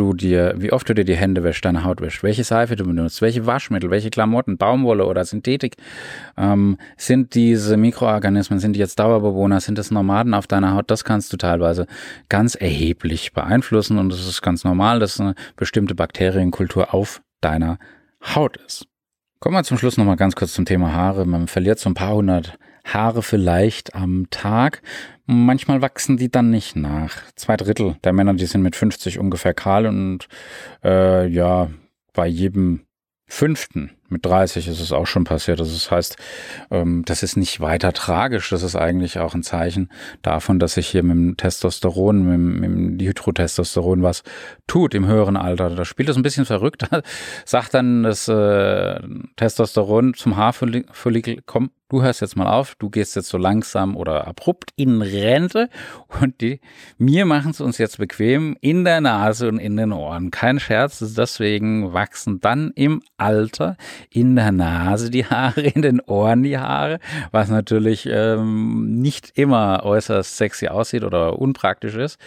du 0.00 0.14
dir, 0.14 0.54
wie 0.56 0.72
oft 0.72 0.88
du 0.88 0.94
dir 0.94 1.04
die 1.04 1.14
Hände 1.14 1.44
wäschst, 1.44 1.64
deine 1.64 1.84
Haut 1.84 2.00
wäschst, 2.00 2.22
welche 2.22 2.42
Seife 2.42 2.74
du 2.74 2.84
benutzt, 2.84 3.20
welche 3.20 3.44
Waschmittel, 3.44 3.90
welche 3.90 4.08
Klamotten, 4.08 4.56
Baumwolle 4.56 5.04
oder 5.04 5.24
Synthetik. 5.24 5.76
Ähm, 6.38 6.78
sind 6.96 7.34
diese 7.34 7.76
Mikroorganismen, 7.76 8.58
sind 8.58 8.72
die 8.72 8.80
jetzt 8.80 8.98
Dauerbewohner, 8.98 9.60
sind 9.60 9.76
das 9.76 9.90
Nomaden 9.90 10.32
auf 10.32 10.46
deiner 10.46 10.74
Haut? 10.74 10.90
Das 10.90 11.04
kannst 11.04 11.32
du 11.32 11.36
teilweise 11.36 11.86
ganz 12.30 12.54
erheblich 12.54 13.34
beeinflussen 13.34 13.98
und 13.98 14.12
es 14.12 14.26
ist 14.26 14.40
ganz 14.40 14.64
normal, 14.64 14.98
dass 14.98 15.20
eine 15.20 15.34
bestimmte 15.56 15.94
Bakterienkultur 15.94 16.94
auf 16.94 17.20
deiner 17.42 17.78
Haut 18.34 18.56
ist. 18.56 18.86
Kommen 19.38 19.54
wir 19.54 19.64
zum 19.64 19.78
Schluss 19.78 19.98
nochmal 19.98 20.16
ganz 20.16 20.34
kurz 20.34 20.54
zum 20.54 20.64
Thema 20.64 20.92
Haare. 20.94 21.26
Man 21.26 21.46
verliert 21.46 21.78
so 21.78 21.90
ein 21.90 21.94
paar 21.94 22.14
hundert 22.14 22.58
Haare 22.84 23.22
vielleicht 23.22 23.94
am 23.94 24.28
Tag. 24.30 24.82
Manchmal 25.26 25.82
wachsen 25.82 26.16
die 26.16 26.30
dann 26.30 26.50
nicht 26.50 26.76
nach. 26.76 27.22
Zwei 27.36 27.56
Drittel 27.56 27.96
der 28.04 28.12
Männer, 28.12 28.34
die 28.34 28.46
sind 28.46 28.62
mit 28.62 28.76
50 28.76 29.18
ungefähr 29.18 29.54
kahl 29.54 29.86
und 29.86 30.28
äh, 30.82 31.26
ja, 31.28 31.70
bei 32.12 32.26
jedem 32.26 32.86
fünften 33.26 33.90
mit 34.10 34.24
30 34.24 34.68
ist 34.68 34.80
es 34.80 34.92
auch 34.92 35.06
schon 35.06 35.24
passiert. 35.24 35.60
Also 35.60 35.72
das 35.72 35.90
heißt, 35.90 36.16
ähm, 36.70 37.02
das 37.06 37.22
ist 37.22 37.36
nicht 37.36 37.60
weiter 37.60 37.92
tragisch. 37.92 38.50
Das 38.50 38.62
ist 38.62 38.76
eigentlich 38.76 39.18
auch 39.18 39.34
ein 39.34 39.42
Zeichen 39.42 39.90
davon, 40.22 40.58
dass 40.58 40.74
sich 40.74 40.88
hier 40.88 41.02
mit 41.02 41.12
dem 41.12 41.36
Testosteron, 41.36 42.22
mit 42.22 42.34
dem, 42.34 42.60
mit 42.60 42.64
dem 42.64 42.98
Dihydrotestosteron 42.98 44.02
was 44.02 44.22
tut 44.66 44.94
im 44.94 45.06
höheren 45.06 45.36
Alter. 45.36 45.70
Da 45.70 45.84
spielt 45.84 46.08
es 46.08 46.16
ein 46.16 46.22
bisschen 46.22 46.46
verrückt. 46.46 46.86
Sagt 47.44 47.74
dann 47.74 48.02
das 48.02 48.28
äh, 48.28 49.00
Testosteron 49.36 50.14
zum 50.14 50.36
Haarfollikel, 50.36 51.42
komm, 51.46 51.70
du 51.90 52.02
hörst 52.02 52.20
jetzt 52.20 52.36
mal 52.36 52.46
auf, 52.46 52.74
du 52.76 52.88
gehst 52.88 53.16
jetzt 53.16 53.28
so 53.28 53.36
langsam 53.36 53.96
oder 53.96 54.26
abrupt 54.26 54.70
in 54.76 55.02
Rente 55.02 55.68
und 56.20 56.40
die, 56.40 56.60
mir 56.96 57.26
machen 57.26 57.50
es 57.50 57.60
uns 57.60 57.78
jetzt 57.78 57.98
bequem 57.98 58.56
in 58.60 58.84
der 58.84 59.00
Nase 59.00 59.48
und 59.48 59.58
in 59.58 59.76
den 59.76 59.92
Ohren. 59.92 60.30
Kein 60.30 60.60
Scherz, 60.60 60.98
deswegen 61.14 61.92
wachsen 61.92 62.40
dann 62.40 62.70
im 62.74 63.02
Alter 63.18 63.76
in 64.10 64.36
der 64.36 64.52
Nase 64.52 65.10
die 65.10 65.26
Haare, 65.26 65.60
in 65.60 65.82
den 65.82 66.00
Ohren 66.00 66.42
die 66.42 66.58
Haare, 66.58 66.98
was 67.30 67.48
natürlich 67.48 68.08
ähm, 68.10 69.00
nicht 69.00 69.32
immer 69.36 69.82
äußerst 69.84 70.36
sexy 70.36 70.68
aussieht 70.68 71.04
oder 71.04 71.38
unpraktisch 71.38 71.94
ist. 71.94 72.18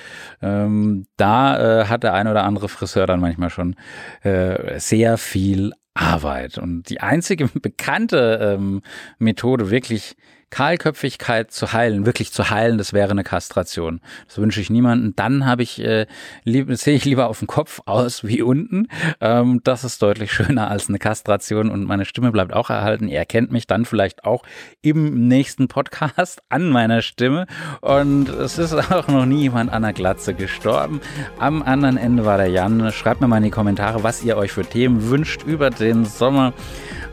Ähm, 0.41 1.05
da 1.17 1.81
äh, 1.81 1.85
hat 1.85 2.03
der 2.03 2.13
ein 2.13 2.27
oder 2.27 2.43
andere 2.43 2.69
Friseur 2.69 3.07
dann 3.07 3.19
manchmal 3.19 3.49
schon 3.49 3.75
äh, 4.21 4.79
sehr 4.79 5.17
viel 5.17 5.73
Arbeit. 5.93 6.57
Und 6.57 6.89
die 6.89 7.01
einzige 7.01 7.47
bekannte 7.47 8.55
ähm, 8.55 8.81
Methode, 9.19 9.69
wirklich 9.69 10.15
Kahlköpfigkeit 10.53 11.49
zu 11.49 11.73
heilen, 11.73 12.05
wirklich 12.05 12.31
zu 12.31 12.51
heilen, 12.51 12.77
das 12.77 12.93
wäre 12.93 13.09
eine 13.09 13.23
Kastration. 13.23 14.01
Das 14.27 14.37
wünsche 14.37 14.61
ich 14.61 14.69
niemanden. 14.69 15.15
Dann 15.15 15.47
habe 15.47 15.63
ich, 15.63 15.83
äh, 15.83 16.05
lieb, 16.43 16.67
sehe 16.77 16.95
ich 16.95 17.05
lieber 17.05 17.27
auf 17.27 17.39
dem 17.39 17.47
Kopf 17.47 17.81
aus 17.85 18.23
wie 18.23 18.43
unten. 18.43 18.87
Ähm, 19.19 19.61
das 19.63 19.83
ist 19.83 19.99
deutlich 20.03 20.31
schöner 20.31 20.69
als 20.69 20.89
eine 20.89 20.99
Kastration 20.99 21.71
und 21.71 21.85
meine 21.85 22.05
Stimme 22.05 22.31
bleibt 22.31 22.53
auch 22.53 22.69
erhalten. 22.69 23.07
Ihr 23.07 23.17
erkennt 23.17 23.51
mich 23.51 23.65
dann 23.65 23.85
vielleicht 23.85 24.25
auch 24.25 24.43
im 24.83 25.27
nächsten 25.27 25.67
Podcast 25.67 26.43
an 26.49 26.69
meiner 26.69 27.01
Stimme. 27.01 27.47
Und 27.81 28.29
es 28.29 28.59
ist 28.59 28.75
auch 28.75 29.07
noch 29.07 29.25
nie 29.25 29.41
jemand 29.41 29.73
an 29.73 29.81
der 29.81 29.93
Glatze 29.93 30.35
gestorben. 30.35 31.01
Am 31.39 31.63
anderen 31.63 31.97
Ende 31.97 32.25
war 32.25 32.37
der 32.37 32.49
Jan. 32.49 32.91
Schreibt 32.91 33.21
mir 33.21 33.27
mal 33.27 33.37
in 33.37 33.45
die 33.45 33.49
Kommentare, 33.49 34.03
was 34.03 34.23
ihr 34.23 34.37
euch 34.37 34.51
für 34.51 34.63
Themen 34.63 35.09
wünscht 35.09 35.41
über 35.47 35.71
den 35.71 36.05
Sommer. 36.05 36.53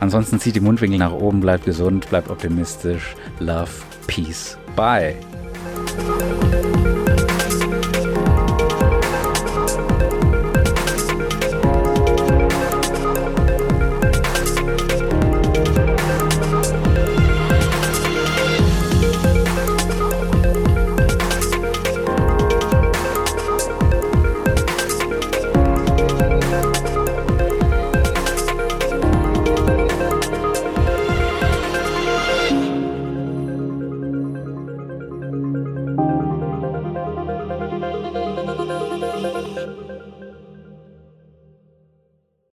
Ansonsten 0.00 0.40
zieht 0.40 0.56
die 0.56 0.60
Mundwinkel 0.60 0.98
nach 0.98 1.12
oben, 1.12 1.40
bleibt 1.40 1.66
gesund, 1.66 2.08
bleibt 2.08 2.30
optimistisch. 2.30 3.14
Love, 3.38 3.70
Peace, 4.06 4.58
Bye. 4.74 5.16